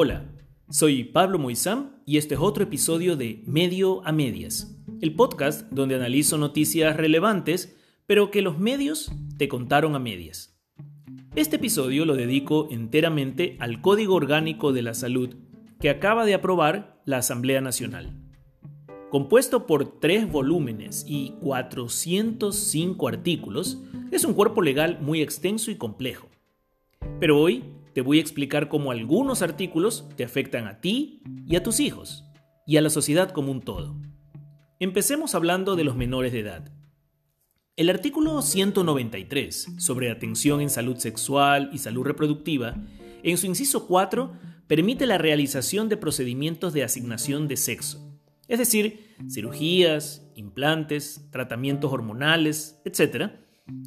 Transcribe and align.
Hola, 0.00 0.30
soy 0.70 1.02
Pablo 1.02 1.40
Moizán 1.40 2.00
y 2.06 2.18
este 2.18 2.34
es 2.34 2.40
otro 2.40 2.62
episodio 2.62 3.16
de 3.16 3.42
Medio 3.46 4.06
a 4.06 4.12
Medias, 4.12 4.78
el 5.00 5.16
podcast 5.16 5.68
donde 5.72 5.96
analizo 5.96 6.38
noticias 6.38 6.96
relevantes, 6.96 7.76
pero 8.06 8.30
que 8.30 8.40
los 8.40 8.60
medios 8.60 9.10
te 9.38 9.48
contaron 9.48 9.96
a 9.96 9.98
medias. 9.98 10.56
Este 11.34 11.56
episodio 11.56 12.04
lo 12.04 12.14
dedico 12.14 12.68
enteramente 12.70 13.56
al 13.58 13.80
Código 13.80 14.14
Orgánico 14.14 14.72
de 14.72 14.82
la 14.82 14.94
Salud 14.94 15.34
que 15.80 15.90
acaba 15.90 16.24
de 16.24 16.34
aprobar 16.34 17.02
la 17.04 17.16
Asamblea 17.16 17.60
Nacional. 17.60 18.22
Compuesto 19.10 19.66
por 19.66 19.98
tres 19.98 20.30
volúmenes 20.30 21.04
y 21.08 21.30
405 21.40 23.08
artículos, 23.08 23.82
es 24.12 24.24
un 24.24 24.34
cuerpo 24.34 24.62
legal 24.62 25.00
muy 25.00 25.22
extenso 25.22 25.72
y 25.72 25.74
complejo. 25.74 26.28
Pero 27.18 27.40
hoy 27.40 27.64
te 27.98 28.02
voy 28.02 28.18
a 28.18 28.20
explicar 28.20 28.68
cómo 28.68 28.92
algunos 28.92 29.42
artículos 29.42 30.08
te 30.14 30.22
afectan 30.22 30.68
a 30.68 30.80
ti 30.80 31.20
y 31.48 31.56
a 31.56 31.64
tus 31.64 31.80
hijos, 31.80 32.22
y 32.64 32.76
a 32.76 32.80
la 32.80 32.90
sociedad 32.90 33.32
como 33.32 33.50
un 33.50 33.60
todo. 33.60 33.96
Empecemos 34.78 35.34
hablando 35.34 35.74
de 35.74 35.82
los 35.82 35.96
menores 35.96 36.30
de 36.30 36.38
edad. 36.38 36.72
El 37.74 37.90
artículo 37.90 38.40
193 38.40 39.74
sobre 39.78 40.12
atención 40.12 40.60
en 40.60 40.70
salud 40.70 40.96
sexual 40.98 41.70
y 41.72 41.78
salud 41.78 42.04
reproductiva, 42.04 42.76
en 43.24 43.36
su 43.36 43.46
inciso 43.46 43.88
4, 43.88 44.32
permite 44.68 45.04
la 45.04 45.18
realización 45.18 45.88
de 45.88 45.96
procedimientos 45.96 46.72
de 46.72 46.84
asignación 46.84 47.48
de 47.48 47.56
sexo, 47.56 48.16
es 48.46 48.60
decir, 48.60 49.16
cirugías, 49.28 50.24
implantes, 50.36 51.26
tratamientos 51.32 51.92
hormonales, 51.92 52.80
etc., 52.84 53.32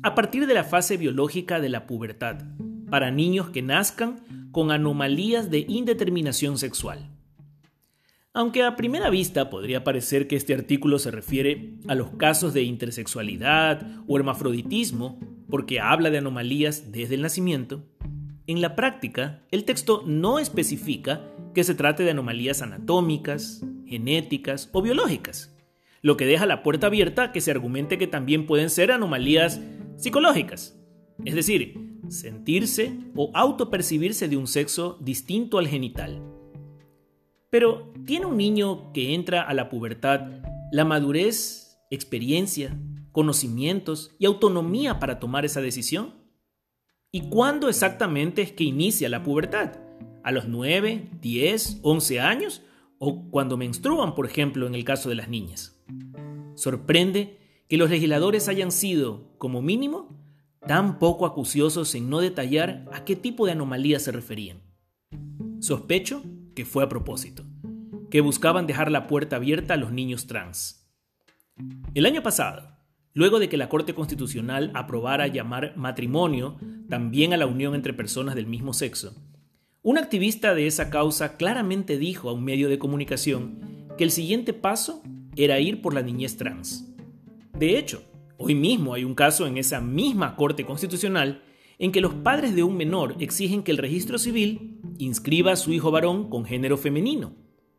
a 0.04 0.16
partir 0.16 0.48
de 0.48 0.54
la 0.54 0.66
fase 0.66 0.98
biológica 0.98 1.62
de 1.62 1.70
la 1.70 1.88
pubertad, 1.88 2.44
para 2.92 3.10
niños 3.10 3.50
que 3.50 3.62
nazcan 3.62 4.50
con 4.52 4.70
anomalías 4.70 5.50
de 5.50 5.66
indeterminación 5.68 6.58
sexual. 6.58 7.10
Aunque 8.34 8.64
a 8.64 8.76
primera 8.76 9.10
vista 9.10 9.50
podría 9.50 9.86
parecer 9.86 10.28
que 10.28 10.36
este 10.36 10.54
artículo 10.54 11.00
se 11.00 11.10
refiere 11.10 11.78
a 11.88 11.96
los 11.96 12.12
casos 12.12 12.54
de 12.54 12.64
intersexualidad 12.64 14.04
o 14.08 14.18
hermafroditismo, 14.18 15.20
porque 15.50 15.80
habla 15.80 16.10
de 16.10 16.18
anomalías 16.18 16.92
desde 16.92 17.16
el 17.16 17.22
nacimiento, 17.22 17.86
en 18.46 18.60
la 18.60 18.76
práctica 18.76 19.42
el 19.52 19.64
texto 19.64 20.04
no 20.06 20.38
especifica 20.38 21.22
que 21.54 21.64
se 21.64 21.76
trate 21.76 22.04
de 22.04 22.12
anomalías 22.12 22.62
anatómicas, 22.62 23.66
genéticas 23.86 24.70
o 24.74 24.82
biológicas, 24.82 25.58
lo 26.02 26.18
que 26.18 26.26
deja 26.26 26.46
la 26.46 26.62
puerta 26.62 26.88
abierta 26.88 27.24
a 27.24 27.32
que 27.32 27.40
se 27.40 27.52
argumente 27.52 27.98
que 27.98 28.08
también 28.08 28.48
pueden 28.48 28.70
ser 28.70 28.92
anomalías 28.92 29.62
psicológicas, 29.96 30.78
es 31.24 31.36
decir, 31.36 31.91
sentirse 32.10 32.98
o 33.16 33.32
autopercibirse 33.34 34.28
de 34.28 34.38
un 34.38 34.48
sexo 34.48 34.98
distinto 35.02 35.58
al 35.58 35.68
genital. 35.68 36.22
Pero, 37.50 37.92
¿tiene 38.06 38.26
un 38.26 38.38
niño 38.38 38.94
que 38.94 39.14
entra 39.14 39.42
a 39.42 39.54
la 39.54 39.70
pubertad 39.70 40.22
la 40.72 40.86
madurez, 40.86 41.78
experiencia, 41.90 42.80
conocimientos 43.12 44.16
y 44.20 44.26
autonomía 44.26 45.00
para 45.00 45.20
tomar 45.20 45.44
esa 45.44 45.62
decisión? 45.62 46.16
¿Y 47.12 47.30
cuándo 47.30 47.68
exactamente 47.68 48.42
es 48.42 48.54
que 48.54 48.64
inicia 48.64 49.10
la 49.10 49.22
pubertad? 49.22 49.74
¿A 50.24 50.32
los 50.32 50.48
9, 50.48 51.10
10, 51.22 51.80
11 51.82 52.20
años? 52.22 52.62
¿O 53.00 53.30
cuando 53.30 53.58
menstruan, 53.58 54.16
por 54.16 54.26
ejemplo, 54.26 54.66
en 54.66 54.76
el 54.76 54.86
caso 54.86 55.10
de 55.10 55.16
las 55.16 55.28
niñas? 55.28 55.84
Sorprende 56.56 57.38
que 57.68 57.78
los 57.78 57.90
legisladores 57.90 58.48
hayan 58.48 58.72
sido, 58.72 59.34
como 59.38 59.62
mínimo, 59.62 60.10
tan 60.72 61.00
poco 61.00 61.26
acuciosos 61.26 61.94
en 61.96 62.10
no 62.10 62.22
detallar 62.22 62.86
a 62.94 63.04
qué 63.04 63.18
tipo 63.18 63.46
de 63.46 63.52
anomalía 63.52 64.00
se 64.00 64.14
referían. 64.14 64.62
Sospecho 65.60 66.24
que 66.56 66.64
fue 66.64 66.82
a 66.82 66.88
propósito, 66.88 67.44
que 68.10 68.22
buscaban 68.22 68.68
dejar 68.68 68.90
la 68.90 69.06
puerta 69.06 69.36
abierta 69.36 69.74
a 69.74 69.78
los 69.78 69.92
niños 69.92 70.28
trans. 70.28 70.90
El 71.94 72.06
año 72.06 72.24
pasado, 72.24 72.78
luego 73.14 73.40
de 73.40 73.50
que 73.50 73.58
la 73.58 73.68
Corte 73.68 73.94
Constitucional 73.94 74.72
aprobara 74.74 75.28
llamar 75.28 75.76
matrimonio 75.76 76.58
también 76.88 77.34
a 77.34 77.38
la 77.38 77.48
unión 77.48 77.76
entre 77.76 77.94
personas 77.94 78.36
del 78.36 78.48
mismo 78.48 78.72
sexo, 78.72 79.14
un 79.82 79.98
activista 79.98 80.56
de 80.56 80.68
esa 80.68 80.90
causa 80.90 81.36
claramente 81.36 81.98
dijo 81.98 82.30
a 82.30 82.34
un 82.34 82.46
medio 82.46 82.70
de 82.70 82.80
comunicación 82.80 83.90
que 83.98 84.06
el 84.06 84.12
siguiente 84.12 84.54
paso 84.54 85.04
era 85.36 85.60
ir 85.60 85.82
por 85.82 85.94
la 85.94 86.02
niñez 86.02 86.38
trans. 86.38 86.88
De 87.60 87.78
hecho, 87.78 88.10
Hoy 88.44 88.56
mismo 88.56 88.96
hay 88.96 89.04
un 89.04 89.14
caso 89.14 89.46
en 89.46 89.60
esa 89.60 89.82
misma 89.82 90.36
Corte 90.36 90.66
Constitucional 90.66 91.44
en 91.78 91.92
que 91.92 92.02
los 92.02 92.16
padres 92.16 92.56
de 92.56 92.64
un 92.64 92.76
menor 92.76 93.18
exigen 93.20 93.62
que 93.62 93.70
el 93.70 93.78
registro 93.78 94.18
civil 94.18 94.82
inscriba 94.98 95.52
a 95.52 95.56
su 95.56 95.72
hijo 95.72 95.92
varón 95.92 96.28
con 96.28 96.44
género 96.44 96.76
femenino 96.76 97.36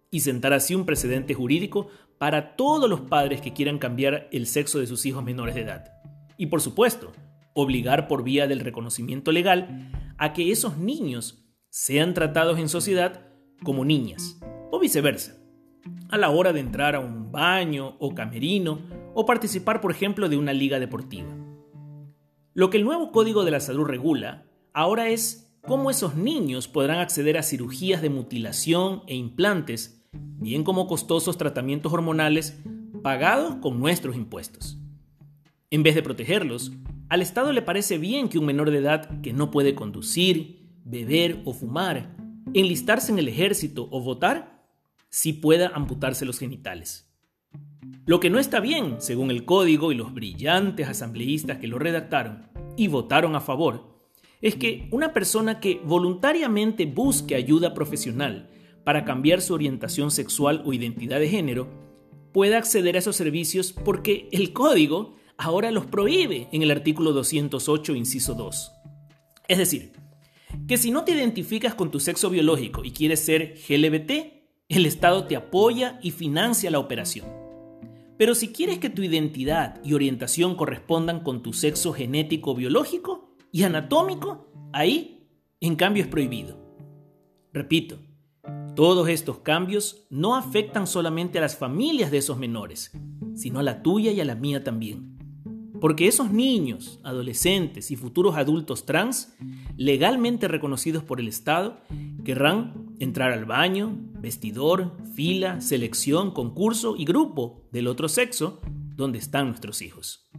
y 0.08 0.20
sentar 0.20 0.52
así 0.52 0.76
un 0.76 0.86
precedente 0.86 1.34
jurídico 1.34 1.88
para 2.16 2.54
todos 2.54 2.88
los 2.88 3.00
padres 3.00 3.40
que 3.40 3.52
quieran 3.52 3.80
cambiar 3.80 4.28
el 4.30 4.46
sexo 4.46 4.78
de 4.78 4.86
sus 4.86 5.04
hijos 5.04 5.24
menores 5.24 5.56
de 5.56 5.62
edad. 5.62 5.94
Y 6.38 6.46
por 6.46 6.60
supuesto, 6.60 7.10
obligar 7.54 8.06
por 8.06 8.22
vía 8.22 8.46
del 8.46 8.60
reconocimiento 8.60 9.32
legal 9.32 9.90
a 10.16 10.32
que 10.32 10.52
esos 10.52 10.78
niños 10.78 11.44
sean 11.70 12.14
tratados 12.14 12.60
en 12.60 12.68
sociedad 12.68 13.26
como 13.64 13.84
niñas, 13.84 14.38
o 14.70 14.78
viceversa, 14.78 15.41
a 16.08 16.18
la 16.18 16.30
hora 16.30 16.52
de 16.52 16.60
entrar 16.60 16.94
a 16.94 17.00
un 17.00 17.32
baño 17.32 17.96
o 17.98 18.14
camerino 18.14 18.80
o 19.14 19.26
participar, 19.26 19.80
por 19.80 19.90
ejemplo, 19.90 20.28
de 20.28 20.36
una 20.36 20.52
liga 20.52 20.78
deportiva. 20.78 21.28
Lo 22.54 22.70
que 22.70 22.76
el 22.76 22.84
nuevo 22.84 23.12
Código 23.12 23.44
de 23.44 23.50
la 23.50 23.60
Salud 23.60 23.84
regula 23.84 24.44
ahora 24.74 25.08
es 25.08 25.52
cómo 25.62 25.90
esos 25.90 26.16
niños 26.16 26.68
podrán 26.68 26.98
acceder 26.98 27.38
a 27.38 27.42
cirugías 27.42 28.02
de 28.02 28.10
mutilación 28.10 29.02
e 29.06 29.14
implantes, 29.14 30.04
bien 30.12 30.64
como 30.64 30.86
costosos 30.86 31.38
tratamientos 31.38 31.92
hormonales 31.92 32.60
pagados 33.02 33.56
con 33.56 33.80
nuestros 33.80 34.16
impuestos. 34.16 34.78
En 35.70 35.82
vez 35.82 35.94
de 35.94 36.02
protegerlos, 36.02 36.72
al 37.08 37.22
Estado 37.22 37.52
le 37.52 37.62
parece 37.62 37.98
bien 37.98 38.28
que 38.28 38.38
un 38.38 38.46
menor 38.46 38.70
de 38.70 38.78
edad 38.78 39.20
que 39.22 39.32
no 39.32 39.50
puede 39.50 39.74
conducir, 39.74 40.68
beber 40.84 41.40
o 41.44 41.52
fumar, 41.52 42.14
enlistarse 42.54 43.12
en 43.12 43.18
el 43.18 43.28
ejército 43.28 43.88
o 43.90 44.00
votar, 44.00 44.51
sí 45.12 45.34
pueda 45.34 45.68
amputarse 45.68 46.24
los 46.24 46.38
genitales. 46.38 47.06
Lo 48.06 48.18
que 48.18 48.30
no 48.30 48.38
está 48.38 48.60
bien, 48.60 48.96
según 48.98 49.30
el 49.30 49.44
código 49.44 49.92
y 49.92 49.94
los 49.94 50.14
brillantes 50.14 50.88
asambleístas 50.88 51.58
que 51.58 51.68
lo 51.68 51.78
redactaron 51.78 52.48
y 52.78 52.88
votaron 52.88 53.36
a 53.36 53.42
favor, 53.42 53.92
es 54.40 54.56
que 54.56 54.88
una 54.90 55.12
persona 55.12 55.60
que 55.60 55.80
voluntariamente 55.84 56.86
busque 56.86 57.34
ayuda 57.34 57.74
profesional 57.74 58.50
para 58.84 59.04
cambiar 59.04 59.42
su 59.42 59.52
orientación 59.52 60.10
sexual 60.10 60.62
o 60.64 60.72
identidad 60.72 61.20
de 61.20 61.28
género 61.28 61.68
pueda 62.32 62.56
acceder 62.56 62.96
a 62.96 63.00
esos 63.00 63.14
servicios 63.14 63.72
porque 63.72 64.30
el 64.32 64.54
código 64.54 65.16
ahora 65.36 65.70
los 65.70 65.84
prohíbe 65.84 66.48
en 66.52 66.62
el 66.62 66.70
artículo 66.70 67.12
208, 67.12 67.94
inciso 67.94 68.32
2. 68.32 68.72
Es 69.46 69.58
decir, 69.58 69.92
que 70.66 70.78
si 70.78 70.90
no 70.90 71.04
te 71.04 71.12
identificas 71.12 71.74
con 71.74 71.90
tu 71.90 72.00
sexo 72.00 72.30
biológico 72.30 72.82
y 72.82 72.92
quieres 72.92 73.20
ser 73.20 73.58
GLBT, 73.68 74.41
el 74.76 74.86
Estado 74.86 75.24
te 75.24 75.36
apoya 75.36 75.98
y 76.02 76.10
financia 76.10 76.70
la 76.70 76.78
operación. 76.78 77.26
Pero 78.16 78.34
si 78.34 78.52
quieres 78.52 78.78
que 78.78 78.90
tu 78.90 79.02
identidad 79.02 79.80
y 79.84 79.94
orientación 79.94 80.54
correspondan 80.54 81.20
con 81.20 81.42
tu 81.42 81.52
sexo 81.52 81.92
genético 81.92 82.54
biológico 82.54 83.34
y 83.50 83.64
anatómico, 83.64 84.50
ahí, 84.72 85.26
en 85.60 85.76
cambio, 85.76 86.04
es 86.04 86.08
prohibido. 86.08 86.56
Repito, 87.52 87.98
todos 88.74 89.08
estos 89.08 89.40
cambios 89.40 90.06
no 90.08 90.36
afectan 90.36 90.86
solamente 90.86 91.38
a 91.38 91.42
las 91.42 91.56
familias 91.56 92.10
de 92.10 92.18
esos 92.18 92.38
menores, 92.38 92.92
sino 93.34 93.58
a 93.58 93.62
la 93.62 93.82
tuya 93.82 94.12
y 94.12 94.20
a 94.20 94.24
la 94.24 94.34
mía 94.34 94.64
también. 94.64 95.18
Porque 95.80 96.06
esos 96.06 96.30
niños, 96.30 97.00
adolescentes 97.02 97.90
y 97.90 97.96
futuros 97.96 98.36
adultos 98.36 98.86
trans, 98.86 99.34
legalmente 99.76 100.46
reconocidos 100.46 101.02
por 101.02 101.18
el 101.18 101.28
Estado, 101.28 101.80
querrán 102.24 102.94
entrar 103.00 103.32
al 103.32 103.44
baño, 103.44 103.98
vestidor, 104.22 104.92
fila, 105.14 105.60
selección, 105.60 106.30
concurso 106.30 106.94
y 106.96 107.04
grupo 107.04 107.66
del 107.72 107.88
otro 107.88 108.08
sexo 108.08 108.60
donde 108.94 109.18
están 109.18 109.48
nuestros 109.48 109.82
hijos. 109.82 110.30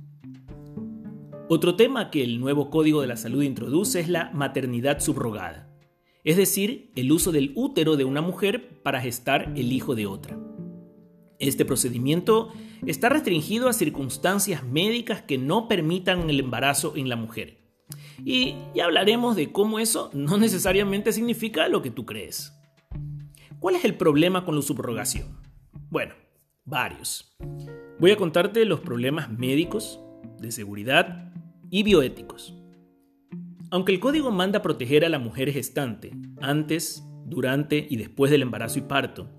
Otro 1.49 1.75
tema 1.75 2.09
que 2.09 2.23
el 2.23 2.39
nuevo 2.39 2.69
Código 2.69 3.01
de 3.01 3.07
la 3.07 3.17
Salud 3.17 3.43
introduce 3.43 3.99
es 3.99 4.07
la 4.07 4.31
maternidad 4.31 5.01
subrogada, 5.01 5.69
es 6.23 6.37
decir, 6.37 6.91
el 6.95 7.11
uso 7.11 7.33
del 7.33 7.51
útero 7.55 7.97
de 7.97 8.05
una 8.05 8.21
mujer 8.21 8.81
para 8.81 9.01
gestar 9.01 9.51
el 9.57 9.73
hijo 9.73 9.95
de 9.95 10.07
otra. 10.07 10.39
Este 11.37 11.65
procedimiento 11.65 12.53
está 12.85 13.09
restringido 13.09 13.67
a 13.67 13.73
circunstancias 13.73 14.63
médicas 14.63 15.21
que 15.21 15.37
no 15.37 15.67
permitan 15.67 16.29
el 16.29 16.39
embarazo 16.39 16.93
en 16.95 17.09
la 17.09 17.17
mujer. 17.17 17.57
Y 18.23 18.55
ya 18.73 18.85
hablaremos 18.85 19.35
de 19.35 19.51
cómo 19.51 19.79
eso 19.79 20.09
no 20.13 20.37
necesariamente 20.37 21.11
significa 21.11 21.67
lo 21.67 21.81
que 21.81 21.91
tú 21.91 22.05
crees. 22.05 22.53
¿Cuál 23.63 23.77
es 23.77 23.85
el 23.85 23.95
problema 23.95 24.43
con 24.43 24.57
la 24.57 24.61
subrogación? 24.61 25.37
Bueno, 25.89 26.15
varios. 26.65 27.33
Voy 27.97 28.11
a 28.11 28.17
contarte 28.17 28.65
los 28.65 28.81
problemas 28.81 29.31
médicos, 29.31 30.01
de 30.37 30.51
seguridad 30.51 31.31
y 31.69 31.83
bioéticos. 31.83 32.53
Aunque 33.71 33.93
el 33.93 34.01
código 34.01 34.31
manda 34.31 34.61
proteger 34.61 35.05
a 35.05 35.09
la 35.09 35.17
mujer 35.17 35.49
gestante 35.53 36.11
antes, 36.41 37.07
durante 37.25 37.87
y 37.89 37.95
después 37.95 38.31
del 38.31 38.41
embarazo 38.41 38.79
y 38.79 38.81
parto. 38.81 39.29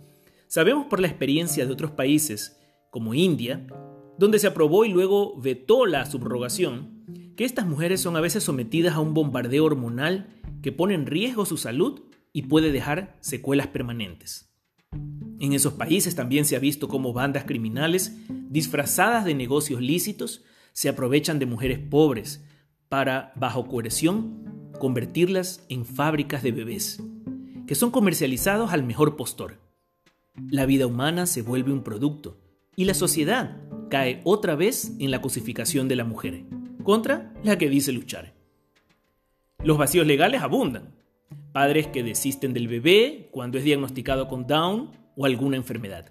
Sabemos 0.46 0.86
por 0.86 1.00
la 1.00 1.08
experiencia 1.08 1.66
de 1.66 1.72
otros 1.74 1.90
países, 1.90 2.58
como 2.88 3.12
India, 3.12 3.66
donde 4.16 4.38
se 4.38 4.46
aprobó 4.46 4.86
y 4.86 4.88
luego 4.88 5.38
vetó 5.38 5.84
la 5.84 6.06
subrogación, 6.06 7.04
que 7.36 7.44
estas 7.44 7.66
mujeres 7.66 8.00
son 8.00 8.16
a 8.16 8.22
veces 8.22 8.42
sometidas 8.42 8.94
a 8.94 9.00
un 9.00 9.12
bombardeo 9.12 9.66
hormonal 9.66 10.40
que 10.62 10.72
pone 10.72 10.94
en 10.94 11.04
riesgo 11.04 11.44
su 11.44 11.58
salud 11.58 12.00
y 12.34 12.42
puede 12.42 12.72
dejar 12.72 13.16
secuelas 13.20 13.68
permanentes. 13.68 14.50
En 15.40 15.54
esos 15.54 15.74
países 15.74 16.14
también 16.14 16.44
se 16.44 16.56
ha 16.56 16.58
visto 16.58 16.88
cómo 16.88 17.14
bandas 17.14 17.44
criminales, 17.44 18.16
disfrazadas 18.28 19.24
de 19.24 19.34
negocios 19.34 19.80
lícitos, 19.80 20.44
se 20.72 20.88
aprovechan 20.88 21.38
de 21.38 21.46
mujeres 21.46 21.78
pobres 21.78 22.44
para, 22.88 23.32
bajo 23.36 23.66
coerción, 23.66 24.72
convertirlas 24.78 25.64
en 25.68 25.86
fábricas 25.86 26.42
de 26.42 26.52
bebés, 26.52 27.02
que 27.66 27.74
son 27.74 27.90
comercializados 27.90 28.72
al 28.72 28.82
mejor 28.82 29.16
postor. 29.16 29.60
La 30.50 30.66
vida 30.66 30.86
humana 30.86 31.26
se 31.26 31.42
vuelve 31.42 31.72
un 31.72 31.84
producto 31.84 32.40
y 32.74 32.84
la 32.84 32.94
sociedad 32.94 33.60
cae 33.90 34.20
otra 34.24 34.56
vez 34.56 34.92
en 34.98 35.12
la 35.12 35.22
cosificación 35.22 35.86
de 35.86 35.96
la 35.96 36.04
mujer, 36.04 36.44
contra 36.82 37.32
la 37.44 37.56
que 37.58 37.68
dice 37.68 37.92
luchar. 37.92 38.34
Los 39.62 39.78
vacíos 39.78 40.06
legales 40.06 40.42
abundan. 40.42 41.03
Padres 41.54 41.86
que 41.86 42.02
desisten 42.02 42.52
del 42.52 42.66
bebé 42.66 43.28
cuando 43.30 43.58
es 43.58 43.64
diagnosticado 43.64 44.26
con 44.26 44.44
Down 44.44 44.90
o 45.14 45.24
alguna 45.24 45.56
enfermedad. 45.56 46.10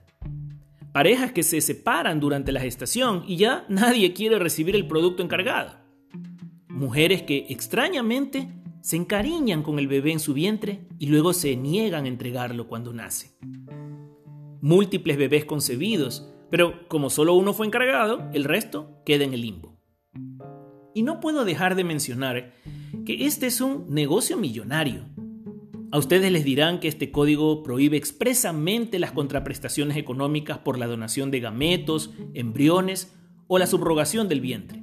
Parejas 0.93 1.33
que 1.33 1.43
se 1.43 1.59
separan 1.59 2.21
durante 2.21 2.53
la 2.53 2.61
gestación 2.61 3.25
y 3.27 3.35
ya 3.35 3.65
nadie 3.67 4.13
quiere 4.13 4.39
recibir 4.39 4.73
el 4.73 4.87
producto 4.87 5.21
encargado. 5.21 5.75
Mujeres 6.69 7.23
que 7.23 7.47
extrañamente 7.49 8.47
se 8.79 8.95
encariñan 8.95 9.63
con 9.63 9.79
el 9.79 9.89
bebé 9.89 10.13
en 10.13 10.21
su 10.21 10.33
vientre 10.33 10.87
y 10.97 11.07
luego 11.07 11.33
se 11.33 11.57
niegan 11.57 12.05
a 12.05 12.07
entregarlo 12.07 12.69
cuando 12.69 12.93
nace. 12.93 13.35
Múltiples 14.61 15.17
bebés 15.17 15.43
concebidos, 15.43 16.25
pero 16.49 16.87
como 16.87 17.09
solo 17.09 17.33
uno 17.33 17.51
fue 17.51 17.65
encargado, 17.65 18.29
el 18.31 18.45
resto 18.45 19.01
queda 19.05 19.25
en 19.25 19.33
el 19.33 19.41
limbo. 19.41 19.77
Y 20.93 21.03
no 21.03 21.19
puedo 21.19 21.43
dejar 21.43 21.75
de 21.75 21.83
mencionar 21.83 22.53
que 23.05 23.25
este 23.25 23.47
es 23.47 23.59
un 23.59 23.93
negocio 23.93 24.37
millonario 24.37 25.03
a 25.93 25.99
ustedes 25.99 26.31
les 26.31 26.43
dirán 26.43 26.79
que 26.79 26.87
este 26.87 27.11
código 27.11 27.61
prohíbe 27.61 27.97
expresamente 27.97 28.97
las 28.97 29.11
contraprestaciones 29.11 29.95
económicas 29.95 30.57
por 30.57 30.79
la 30.79 30.87
donación 30.87 31.29
de 31.29 31.39
gametos, 31.39 32.09
embriones 32.33 33.13
o 33.45 33.59
la 33.59 33.67
subrogación 33.67 34.27
del 34.27 34.41
vientre. 34.41 34.81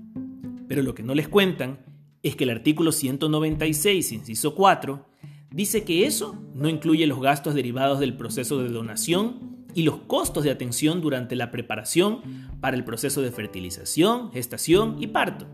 Pero 0.69 0.83
lo 0.83 0.95
que 0.95 1.03
no 1.03 1.17
les 1.17 1.27
cuentan 1.27 1.81
es 2.23 2.37
que 2.37 2.45
el 2.45 2.51
artículo 2.51 2.93
196, 2.93 4.13
inciso 4.13 4.55
4, 4.55 5.05
dice 5.51 5.83
que 5.83 6.07
eso 6.07 6.41
no 6.55 6.69
incluye 6.69 7.09
los 7.09 7.21
gastos 7.21 7.55
derivados 7.55 7.99
del 7.99 8.17
proceso 8.17 8.63
de 8.63 8.69
donación 8.69 9.67
y 9.75 9.83
los 9.83 9.97
costos 10.03 10.45
de 10.45 10.53
atención 10.53 11.01
durante 11.01 11.35
la 11.35 11.51
preparación 11.51 12.21
para 12.61 12.77
el 12.77 12.85
proceso 12.85 13.21
de 13.21 13.33
fertilización, 13.33 14.31
gestación 14.31 15.03
y 15.03 15.09
parto. 15.09 15.49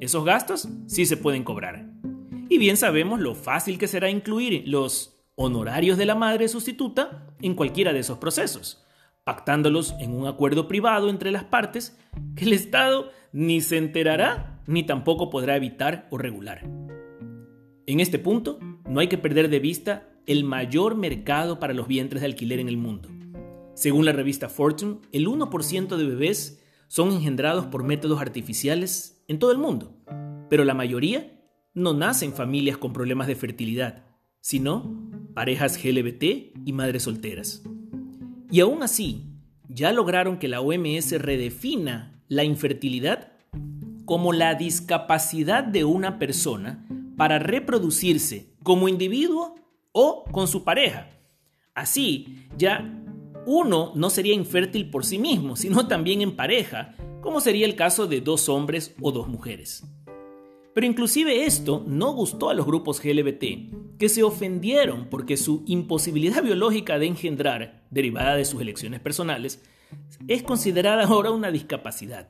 Esos 0.00 0.24
gastos 0.24 0.66
sí 0.86 1.04
se 1.04 1.18
pueden 1.18 1.44
cobrar. 1.44 1.93
Y 2.54 2.58
bien 2.58 2.76
sabemos 2.76 3.18
lo 3.18 3.34
fácil 3.34 3.78
que 3.78 3.88
será 3.88 4.08
incluir 4.08 4.62
los 4.68 5.16
honorarios 5.34 5.98
de 5.98 6.06
la 6.06 6.14
madre 6.14 6.46
sustituta 6.46 7.26
en 7.42 7.56
cualquiera 7.56 7.92
de 7.92 7.98
esos 7.98 8.18
procesos, 8.18 8.86
pactándolos 9.24 9.92
en 9.98 10.12
un 10.12 10.28
acuerdo 10.28 10.68
privado 10.68 11.10
entre 11.10 11.32
las 11.32 11.42
partes 11.42 11.98
que 12.36 12.44
el 12.44 12.52
Estado 12.52 13.10
ni 13.32 13.60
se 13.60 13.76
enterará 13.76 14.62
ni 14.68 14.84
tampoco 14.84 15.30
podrá 15.30 15.56
evitar 15.56 16.06
o 16.12 16.16
regular. 16.16 16.62
En 17.88 17.98
este 17.98 18.20
punto, 18.20 18.60
no 18.88 19.00
hay 19.00 19.08
que 19.08 19.18
perder 19.18 19.48
de 19.48 19.58
vista 19.58 20.08
el 20.24 20.44
mayor 20.44 20.94
mercado 20.94 21.58
para 21.58 21.74
los 21.74 21.88
vientres 21.88 22.20
de 22.20 22.26
alquiler 22.26 22.60
en 22.60 22.68
el 22.68 22.76
mundo. 22.76 23.08
Según 23.74 24.04
la 24.04 24.12
revista 24.12 24.48
Fortune, 24.48 24.98
el 25.10 25.26
1% 25.26 25.96
de 25.96 26.06
bebés 26.06 26.62
son 26.86 27.10
engendrados 27.10 27.66
por 27.66 27.82
métodos 27.82 28.20
artificiales 28.20 29.24
en 29.26 29.40
todo 29.40 29.50
el 29.50 29.58
mundo, 29.58 29.96
pero 30.48 30.62
la 30.62 30.74
mayoría 30.74 31.33
no 31.74 31.92
nacen 31.92 32.32
familias 32.32 32.78
con 32.78 32.92
problemas 32.92 33.26
de 33.26 33.34
fertilidad, 33.34 34.04
sino 34.40 35.10
parejas 35.34 35.82
GLBT 35.82 36.56
y 36.64 36.72
madres 36.72 37.02
solteras. 37.02 37.62
Y 38.50 38.60
aún 38.60 38.82
así, 38.82 39.34
ya 39.68 39.92
lograron 39.92 40.38
que 40.38 40.48
la 40.48 40.60
OMS 40.60 41.12
redefina 41.20 42.22
la 42.28 42.44
infertilidad 42.44 43.32
como 44.04 44.32
la 44.32 44.54
discapacidad 44.54 45.64
de 45.64 45.84
una 45.84 46.18
persona 46.18 46.86
para 47.16 47.38
reproducirse 47.38 48.54
como 48.62 48.88
individuo 48.88 49.56
o 49.92 50.24
con 50.30 50.46
su 50.46 50.62
pareja. 50.62 51.10
Así, 51.74 52.46
ya 52.56 53.02
uno 53.46 53.92
no 53.94 54.10
sería 54.10 54.34
infértil 54.34 54.90
por 54.90 55.04
sí 55.04 55.18
mismo, 55.18 55.56
sino 55.56 55.88
también 55.88 56.22
en 56.22 56.36
pareja, 56.36 56.94
como 57.20 57.40
sería 57.40 57.66
el 57.66 57.76
caso 57.76 58.06
de 58.06 58.20
dos 58.20 58.48
hombres 58.48 58.94
o 59.00 59.10
dos 59.10 59.28
mujeres. 59.28 59.84
Pero 60.74 60.86
inclusive 60.86 61.44
esto 61.44 61.84
no 61.86 62.12
gustó 62.12 62.50
a 62.50 62.54
los 62.54 62.66
grupos 62.66 63.00
GLBT, 63.00 63.96
que 63.98 64.08
se 64.08 64.24
ofendieron 64.24 65.08
porque 65.08 65.36
su 65.36 65.62
imposibilidad 65.66 66.42
biológica 66.42 66.98
de 66.98 67.06
engendrar, 67.06 67.84
derivada 67.90 68.34
de 68.34 68.44
sus 68.44 68.60
elecciones 68.60 69.00
personales, 69.00 69.62
es 70.26 70.42
considerada 70.42 71.04
ahora 71.04 71.30
una 71.30 71.52
discapacidad. 71.52 72.28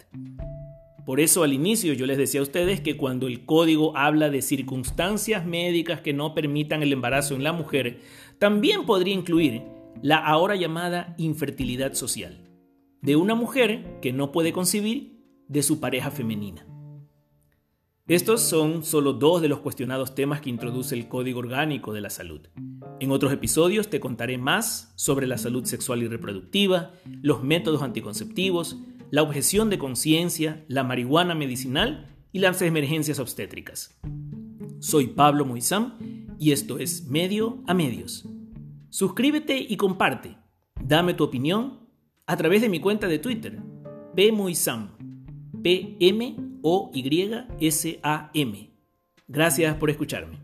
Por 1.06 1.20
eso 1.20 1.42
al 1.42 1.52
inicio 1.52 1.92
yo 1.92 2.06
les 2.06 2.18
decía 2.18 2.40
a 2.40 2.44
ustedes 2.44 2.80
que 2.80 2.96
cuando 2.96 3.26
el 3.26 3.44
código 3.44 3.96
habla 3.96 4.30
de 4.30 4.42
circunstancias 4.42 5.44
médicas 5.44 6.00
que 6.00 6.14
no 6.14 6.34
permitan 6.34 6.82
el 6.82 6.92
embarazo 6.92 7.34
en 7.34 7.44
la 7.44 7.52
mujer, 7.52 8.00
también 8.38 8.84
podría 8.84 9.14
incluir 9.14 9.62
la 10.02 10.16
ahora 10.16 10.56
llamada 10.56 11.14
infertilidad 11.18 11.94
social, 11.94 12.40
de 13.00 13.16
una 13.16 13.34
mujer 13.34 13.98
que 14.00 14.12
no 14.12 14.32
puede 14.32 14.52
concebir 14.52 15.24
de 15.48 15.62
su 15.62 15.78
pareja 15.78 16.10
femenina. 16.10 16.66
Estos 18.06 18.42
son 18.42 18.84
solo 18.84 19.14
dos 19.14 19.40
de 19.40 19.48
los 19.48 19.60
cuestionados 19.60 20.14
temas 20.14 20.42
que 20.42 20.50
introduce 20.50 20.94
el 20.94 21.08
Código 21.08 21.38
Orgánico 21.38 21.94
de 21.94 22.02
la 22.02 22.10
Salud. 22.10 22.42
En 23.00 23.10
otros 23.10 23.32
episodios 23.32 23.88
te 23.88 23.98
contaré 23.98 24.36
más 24.36 24.92
sobre 24.94 25.26
la 25.26 25.38
salud 25.38 25.64
sexual 25.64 26.02
y 26.02 26.08
reproductiva, 26.08 26.90
los 27.22 27.42
métodos 27.42 27.80
anticonceptivos, 27.80 28.76
la 29.10 29.22
objeción 29.22 29.70
de 29.70 29.78
conciencia, 29.78 30.66
la 30.68 30.84
marihuana 30.84 31.34
medicinal 31.34 32.14
y 32.30 32.40
las 32.40 32.60
emergencias 32.60 33.18
obstétricas. 33.18 33.98
Soy 34.80 35.06
Pablo 35.06 35.46
Moizam 35.46 35.94
y 36.38 36.52
esto 36.52 36.78
es 36.78 37.06
Medio 37.06 37.62
a 37.66 37.72
Medios. 37.72 38.28
Suscríbete 38.90 39.56
y 39.56 39.78
comparte. 39.78 40.36
Dame 40.78 41.14
tu 41.14 41.24
opinión 41.24 41.88
a 42.26 42.36
través 42.36 42.60
de 42.60 42.68
mi 42.68 42.80
cuenta 42.80 43.08
de 43.08 43.18
Twitter, 43.18 43.62
pmoisam, 44.14 44.90
p 45.62 45.96
m 46.64 46.66
o 46.66 46.90
y 46.94 47.68
s 47.68 48.00
a 48.02 48.30
m 48.32 48.70
Gracias 49.28 49.76
por 49.76 49.90
escucharme. 49.90 50.43